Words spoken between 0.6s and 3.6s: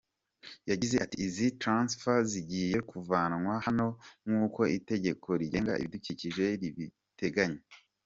Yagize ati “Izi transfo zigiye kuvanwa